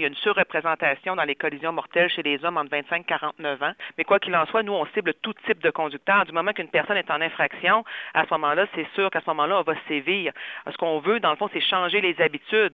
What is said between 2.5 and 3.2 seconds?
entre 25 et